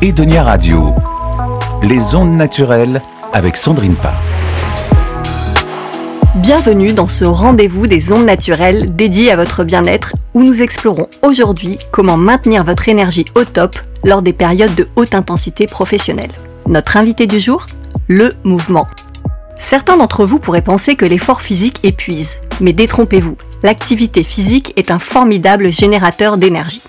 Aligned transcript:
Edonia 0.00 0.44
Radio, 0.44 0.94
les 1.82 2.14
ondes 2.14 2.36
naturelles 2.36 3.02
avec 3.32 3.56
Sandrine 3.56 3.96
Pa. 3.96 4.12
Bienvenue 6.36 6.92
dans 6.92 7.08
ce 7.08 7.24
rendez-vous 7.24 7.88
des 7.88 8.12
ondes 8.12 8.24
naturelles 8.24 8.94
dédié 8.94 9.32
à 9.32 9.36
votre 9.36 9.64
bien-être 9.64 10.14
où 10.34 10.44
nous 10.44 10.62
explorons 10.62 11.08
aujourd'hui 11.22 11.78
comment 11.90 12.16
maintenir 12.16 12.62
votre 12.62 12.88
énergie 12.88 13.24
au 13.34 13.42
top 13.44 13.76
lors 14.04 14.22
des 14.22 14.32
périodes 14.32 14.76
de 14.76 14.86
haute 14.94 15.16
intensité 15.16 15.66
professionnelle. 15.66 16.30
Notre 16.68 16.96
invité 16.96 17.26
du 17.26 17.40
jour 17.40 17.66
Le 18.06 18.28
mouvement. 18.44 18.86
Certains 19.58 19.96
d'entre 19.96 20.24
vous 20.24 20.38
pourraient 20.38 20.62
penser 20.62 20.94
que 20.94 21.06
l'effort 21.06 21.42
physique 21.42 21.80
épuise, 21.82 22.36
mais 22.60 22.72
détrompez-vous, 22.72 23.36
l'activité 23.64 24.22
physique 24.22 24.74
est 24.76 24.92
un 24.92 25.00
formidable 25.00 25.72
générateur 25.72 26.36
d'énergie. 26.36 26.82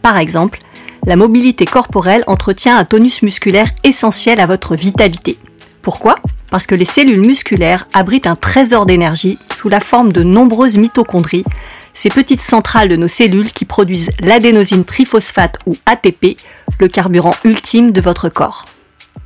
Par 0.00 0.16
exemple, 0.16 0.60
la 1.04 1.16
mobilité 1.16 1.64
corporelle 1.64 2.22
entretient 2.26 2.76
un 2.76 2.84
tonus 2.84 3.22
musculaire 3.22 3.70
essentiel 3.82 4.38
à 4.38 4.46
votre 4.46 4.76
vitalité. 4.76 5.36
Pourquoi? 5.82 6.14
Parce 6.50 6.66
que 6.66 6.76
les 6.76 6.84
cellules 6.84 7.26
musculaires 7.26 7.88
abritent 7.92 8.28
un 8.28 8.36
trésor 8.36 8.86
d'énergie 8.86 9.38
sous 9.52 9.68
la 9.68 9.80
forme 9.80 10.12
de 10.12 10.22
nombreuses 10.22 10.76
mitochondries, 10.76 11.44
ces 11.92 12.08
petites 12.08 12.40
centrales 12.40 12.88
de 12.88 12.96
nos 12.96 13.08
cellules 13.08 13.52
qui 13.52 13.64
produisent 13.64 14.10
l'adénosine 14.20 14.84
triphosphate 14.84 15.58
ou 15.66 15.74
ATP, 15.86 16.36
le 16.78 16.88
carburant 16.88 17.34
ultime 17.44 17.90
de 17.90 18.00
votre 18.00 18.28
corps. 18.28 18.66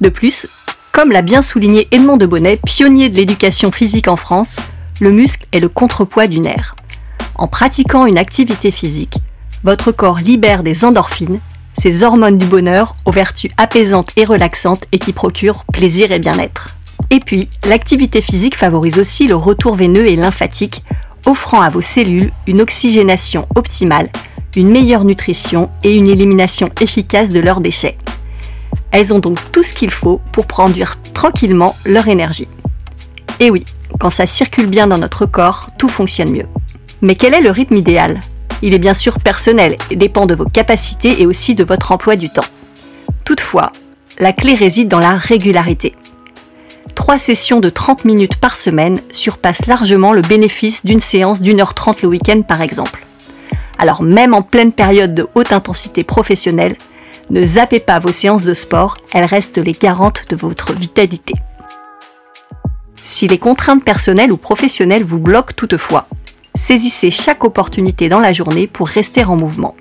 De 0.00 0.08
plus, 0.08 0.46
comme 0.92 1.12
l'a 1.12 1.22
bien 1.22 1.42
souligné 1.42 1.88
Edmond 1.90 2.16
de 2.16 2.26
Bonnet, 2.26 2.58
pionnier 2.64 3.10
de 3.10 3.16
l'éducation 3.16 3.70
physique 3.70 4.08
en 4.08 4.16
France, 4.16 4.56
le 5.00 5.12
muscle 5.12 5.46
est 5.52 5.60
le 5.60 5.68
contrepoids 5.68 6.26
du 6.26 6.40
nerf. 6.40 6.74
En 7.34 7.48
pratiquant 7.48 8.06
une 8.06 8.16
activité 8.16 8.70
physique, 8.70 9.18
votre 9.62 9.92
corps 9.92 10.18
libère 10.18 10.62
des 10.62 10.86
endorphines, 10.86 11.40
ces 11.82 12.02
hormones 12.02 12.38
du 12.38 12.46
bonheur 12.46 12.96
aux 13.04 13.12
vertus 13.12 13.50
apaisantes 13.56 14.10
et 14.16 14.24
relaxantes 14.24 14.87
et 14.92 14.98
qui 14.98 15.12
procurent 15.12 15.64
plaisir 15.73 16.12
et 16.12 16.18
bien-être. 16.18 16.68
Et 17.10 17.20
puis, 17.20 17.48
l'activité 17.64 18.20
physique 18.20 18.56
favorise 18.56 18.98
aussi 18.98 19.28
le 19.28 19.37
retour 19.37 19.76
veineux 19.76 20.06
et 20.06 20.16
lymphatique, 20.16 20.82
offrant 21.26 21.60
à 21.60 21.70
vos 21.70 21.82
cellules 21.82 22.32
une 22.46 22.60
oxygénation 22.60 23.46
optimale, 23.54 24.10
une 24.56 24.70
meilleure 24.70 25.04
nutrition 25.04 25.70
et 25.84 25.95
une 25.95 26.09
élimination 26.09 26.70
efficace 26.80 27.30
de 27.30 27.40
leurs 27.40 27.60
déchets. 27.60 27.98
Elles 28.90 29.12
ont 29.12 29.18
donc 29.18 29.38
tout 29.52 29.62
ce 29.62 29.74
qu'il 29.74 29.90
faut 29.90 30.20
pour 30.32 30.46
produire 30.46 30.96
tranquillement 31.12 31.76
leur 31.84 32.08
énergie. 32.08 32.48
Et 33.38 33.51
oui, 33.51 33.64
quand 34.01 34.10
ça 34.10 34.26
circule 34.26 34.66
bien 34.66 34.86
dans 34.86 34.98
notre 34.98 35.26
corps, 35.26 35.68
tout 35.79 35.88
fonctionne 35.88 36.30
mieux. 36.30 36.46
Mais 37.02 37.14
quel 37.14 37.34
est 37.34 37.42
le 37.42 37.51
rythme 37.51 37.74
idéal? 37.74 38.20
Il 38.62 38.74
est 38.74 38.79
bien 38.79 38.95
sûr 38.95 39.18
personnel 39.18 39.76
et 39.90 39.96
dépend 39.96 40.26
de 40.26 40.35
vos 40.35 40.45
capacités 40.45 41.21
et 41.21 41.26
aussi 41.26 41.54
de 41.54 41.65
votre 41.65 41.93
emploi 41.93 42.16
du 42.16 42.30
temps. 42.30 42.45
Toutefois, 43.24 43.73
la 44.18 44.32
clé 44.32 44.54
réside 44.54 44.88
dans 44.88 44.98
la 44.98 45.15
régularité. 45.15 45.95
Trois 46.95 47.18
sessions 47.18 47.60
de 47.60 47.68
30 47.68 48.04
minutes 48.04 48.37
par 48.37 48.57
semaine 48.57 49.01
surpassent 49.13 49.66
largement 49.66 50.13
le 50.13 50.23
bénéfice 50.23 50.87
d'une 50.87 51.01
séance 51.01 51.43
d'une 51.43 51.60
heure 51.60 51.74
trente 51.74 52.02
le 52.02 52.09
week-end 52.09 52.43
par 52.43 52.63
exemple. 52.63 53.07
Alors 53.79 54.02
même 54.02 54.32
en 54.32 54.43
pleine 54.43 54.73
période 54.73 55.15
de 55.15 55.26
haute 55.35 55.52
intensité 55.52 56.02
professionnelle, 56.02 56.76
ne 57.29 57.45
zappez 57.45 57.80
pas 57.80 57.98
vos 57.98 58.13
séances 58.13 58.45
de 58.45 58.54
sport, 58.54 58.96
elles 59.13 59.24
restent 59.24 59.59
les 59.59 59.73
garantes 59.73 60.24
de 60.30 60.37
votre 60.37 60.73
vitalité. 60.73 61.35
Si 62.95 63.29
les 63.29 63.38
contraintes 63.38 63.85
personnelles 63.85 64.32
ou 64.32 64.37
professionnelles 64.37 65.04
vous 65.04 65.19
bloquent 65.19 65.54
toutefois, 65.54 66.09
saisissez 66.56 67.10
chaque 67.10 67.44
opportunité 67.44 68.09
dans 68.09 68.19
la 68.19 68.32
journée 68.32 68.66
pour 68.66 68.88
rester 68.88 69.25
en 69.25 69.37
mouvement. 69.37 69.75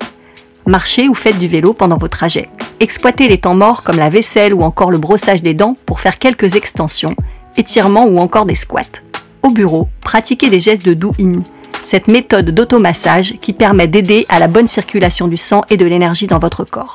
Marchez 0.66 1.08
ou 1.08 1.14
faites 1.14 1.38
du 1.38 1.48
vélo 1.48 1.72
pendant 1.72 1.96
vos 1.96 2.08
trajets. 2.08 2.48
Exploitez 2.80 3.28
les 3.28 3.38
temps 3.38 3.54
morts 3.54 3.82
comme 3.82 3.98
la 3.98 4.10
vaisselle 4.10 4.52
ou 4.52 4.62
encore 4.62 4.90
le 4.90 4.98
brossage 4.98 5.42
des 5.42 5.54
dents 5.54 5.76
pour 5.86 6.00
faire 6.00 6.18
quelques 6.18 6.56
extensions, 6.56 7.14
étirements 7.56 8.06
ou 8.06 8.18
encore 8.18 8.46
des 8.46 8.54
squats. 8.54 9.00
Au 9.42 9.50
bureau, 9.50 9.88
pratiquez 10.00 10.50
des 10.50 10.60
gestes 10.60 10.84
de 10.84 10.94
do-in, 10.94 11.40
cette 11.82 12.08
méthode 12.08 12.50
d'automassage 12.50 13.38
qui 13.40 13.52
permet 13.52 13.86
d'aider 13.86 14.26
à 14.28 14.40
la 14.40 14.48
bonne 14.48 14.66
circulation 14.66 15.28
du 15.28 15.36
sang 15.36 15.62
et 15.70 15.76
de 15.76 15.86
l'énergie 15.86 16.26
dans 16.26 16.40
votre 16.40 16.64
corps. 16.64 16.94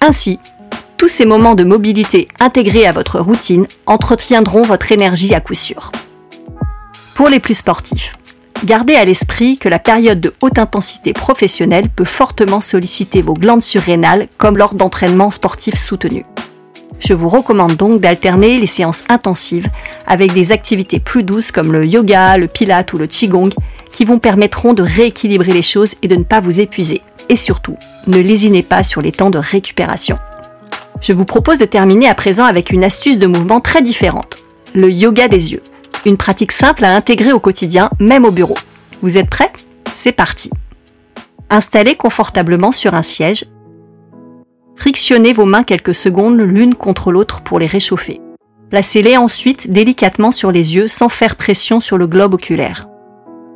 Ainsi, 0.00 0.38
tous 0.96 1.08
ces 1.08 1.26
moments 1.26 1.54
de 1.54 1.64
mobilité 1.64 2.28
intégrés 2.40 2.86
à 2.86 2.92
votre 2.92 3.20
routine 3.20 3.66
entretiendront 3.86 4.62
votre 4.62 4.90
énergie 4.90 5.34
à 5.34 5.40
coup 5.40 5.54
sûr. 5.54 5.92
Pour 7.14 7.28
les 7.28 7.40
plus 7.40 7.56
sportifs, 7.56 8.14
gardez 8.64 8.94
à 8.94 9.04
l'esprit 9.04 9.56
que 9.56 9.68
la 9.68 9.78
période 9.78 10.20
de 10.20 10.34
haute 10.40 10.58
intensité 10.58 11.12
professionnelle 11.12 11.88
peut 11.88 12.04
fortement 12.04 12.60
solliciter 12.60 13.22
vos 13.22 13.34
glandes 13.34 13.62
surrénales 13.62 14.28
comme 14.38 14.58
lors 14.58 14.74
d'entraînements 14.74 15.30
sportifs 15.30 15.78
soutenus. 15.78 16.24
Je 16.98 17.14
vous 17.14 17.28
recommande 17.28 17.76
donc 17.76 18.00
d'alterner 18.00 18.58
les 18.58 18.68
séances 18.68 19.02
intensives 19.08 19.68
avec 20.06 20.32
des 20.32 20.52
activités 20.52 21.00
plus 21.00 21.24
douces 21.24 21.50
comme 21.50 21.72
le 21.72 21.84
yoga, 21.84 22.38
le 22.38 22.46
pilate 22.46 22.92
ou 22.92 22.98
le 22.98 23.08
qigong 23.08 23.50
qui 23.90 24.04
vous 24.04 24.20
permettront 24.20 24.72
de 24.72 24.82
rééquilibrer 24.82 25.52
les 25.52 25.62
choses 25.62 25.96
et 26.02 26.08
de 26.08 26.14
ne 26.16 26.22
pas 26.22 26.40
vous 26.40 26.60
épuiser 26.60 27.02
et 27.28 27.36
surtout, 27.36 27.76
ne 28.06 28.18
lésinez 28.18 28.62
pas 28.62 28.82
sur 28.82 29.00
les 29.00 29.12
temps 29.12 29.30
de 29.30 29.38
récupération. 29.38 30.18
Je 31.00 31.12
vous 31.12 31.24
propose 31.24 31.58
de 31.58 31.64
terminer 31.64 32.08
à 32.08 32.14
présent 32.14 32.44
avec 32.44 32.70
une 32.70 32.84
astuce 32.84 33.18
de 33.18 33.26
mouvement 33.26 33.60
très 33.60 33.82
différente, 33.82 34.38
le 34.74 34.90
yoga 34.90 35.26
des 35.26 35.52
yeux. 35.52 35.62
Une 36.04 36.16
pratique 36.16 36.52
simple 36.52 36.84
à 36.84 36.94
intégrer 36.94 37.32
au 37.32 37.40
quotidien, 37.40 37.90
même 38.00 38.24
au 38.24 38.30
bureau. 38.30 38.56
Vous 39.02 39.18
êtes 39.18 39.30
prêts? 39.30 39.52
C'est 39.94 40.12
parti. 40.12 40.50
Installez 41.50 41.94
confortablement 41.94 42.72
sur 42.72 42.94
un 42.94 43.02
siège. 43.02 43.44
Frictionnez 44.74 45.32
vos 45.32 45.46
mains 45.46 45.64
quelques 45.64 45.94
secondes 45.94 46.40
l'une 46.40 46.74
contre 46.74 47.12
l'autre 47.12 47.42
pour 47.42 47.58
les 47.58 47.66
réchauffer. 47.66 48.20
Placez-les 48.70 49.16
ensuite 49.16 49.70
délicatement 49.70 50.32
sur 50.32 50.50
les 50.50 50.74
yeux 50.74 50.88
sans 50.88 51.08
faire 51.08 51.36
pression 51.36 51.80
sur 51.80 51.98
le 51.98 52.06
globe 52.06 52.34
oculaire. 52.34 52.88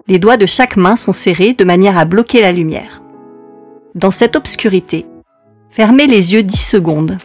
Les 0.08 0.18
doigts 0.18 0.36
de 0.36 0.46
chaque 0.46 0.76
main 0.76 0.94
sont 0.94 1.12
serrés 1.12 1.54
de 1.54 1.64
manière 1.64 1.98
à 1.98 2.04
bloquer 2.04 2.42
la 2.42 2.52
lumière 2.52 3.02
dans 3.96 4.10
cette 4.10 4.36
obscurité. 4.36 5.06
Fermez 5.70 6.06
les 6.06 6.34
yeux 6.34 6.42
10 6.42 6.56
secondes. 6.56 7.18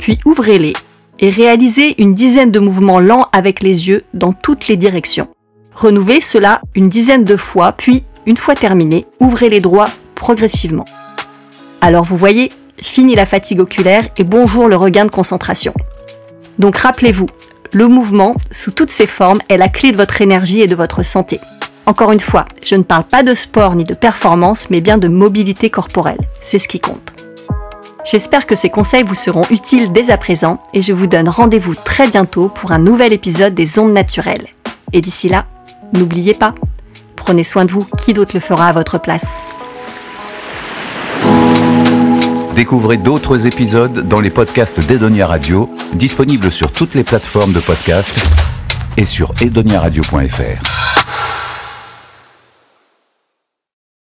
Puis 0.00 0.18
ouvrez-les 0.24 0.72
et 1.18 1.28
réalisez 1.28 2.00
une 2.02 2.14
dizaine 2.14 2.50
de 2.50 2.58
mouvements 2.58 3.00
lents 3.00 3.28
avec 3.32 3.60
les 3.60 3.88
yeux 3.88 4.02
dans 4.14 4.32
toutes 4.32 4.66
les 4.66 4.78
directions. 4.78 5.28
Renouvelez 5.74 6.22
cela 6.22 6.62
une 6.74 6.88
dizaine 6.88 7.24
de 7.24 7.36
fois, 7.36 7.72
puis, 7.72 8.04
une 8.26 8.38
fois 8.38 8.54
terminé, 8.54 9.06
ouvrez 9.20 9.50
les 9.50 9.60
doigts 9.60 9.90
progressivement. 10.14 10.86
Alors 11.82 12.04
vous 12.04 12.16
voyez, 12.16 12.50
fini 12.80 13.14
la 13.14 13.26
fatigue 13.26 13.60
oculaire 13.60 14.08
et 14.16 14.24
bonjour 14.24 14.68
le 14.68 14.76
regain 14.76 15.04
de 15.04 15.10
concentration. 15.10 15.74
Donc 16.58 16.78
rappelez-vous, 16.78 17.26
le 17.72 17.86
mouvement, 17.86 18.34
sous 18.50 18.72
toutes 18.72 18.90
ses 18.90 19.06
formes, 19.06 19.40
est 19.50 19.58
la 19.58 19.68
clé 19.68 19.92
de 19.92 19.96
votre 19.98 20.22
énergie 20.22 20.62
et 20.62 20.66
de 20.66 20.74
votre 20.74 21.02
santé. 21.02 21.40
Encore 21.84 22.12
une 22.12 22.20
fois, 22.20 22.46
je 22.62 22.74
ne 22.74 22.82
parle 22.82 23.04
pas 23.04 23.22
de 23.22 23.34
sport 23.34 23.74
ni 23.74 23.84
de 23.84 23.94
performance, 23.94 24.70
mais 24.70 24.80
bien 24.80 24.96
de 24.96 25.08
mobilité 25.08 25.68
corporelle. 25.68 26.20
C'est 26.40 26.58
ce 26.58 26.68
qui 26.68 26.80
compte. 26.80 27.19
J'espère 28.04 28.46
que 28.46 28.56
ces 28.56 28.70
conseils 28.70 29.02
vous 29.02 29.14
seront 29.14 29.44
utiles 29.50 29.92
dès 29.92 30.10
à 30.10 30.16
présent 30.16 30.62
et 30.72 30.82
je 30.82 30.92
vous 30.92 31.06
donne 31.06 31.28
rendez-vous 31.28 31.74
très 31.74 32.08
bientôt 32.08 32.48
pour 32.48 32.72
un 32.72 32.78
nouvel 32.78 33.12
épisode 33.12 33.54
des 33.54 33.78
ondes 33.78 33.92
naturelles. 33.92 34.46
Et 34.92 35.00
d'ici 35.00 35.28
là, 35.28 35.44
n'oubliez 35.92 36.34
pas, 36.34 36.54
prenez 37.16 37.44
soin 37.44 37.64
de 37.64 37.72
vous, 37.72 37.86
qui 38.02 38.12
d'autre 38.12 38.34
le 38.34 38.40
fera 38.40 38.68
à 38.68 38.72
votre 38.72 38.98
place? 38.98 39.38
Découvrez 42.54 42.96
d'autres 42.96 43.46
épisodes 43.46 44.06
dans 44.08 44.20
les 44.20 44.30
podcasts 44.30 44.80
d'Edonia 44.80 45.26
Radio, 45.26 45.70
disponibles 45.92 46.50
sur 46.50 46.72
toutes 46.72 46.94
les 46.94 47.04
plateformes 47.04 47.52
de 47.52 47.60
podcasts 47.60 48.18
et 48.96 49.06
sur 49.06 49.32
edoniaradio.fr. 49.40 50.79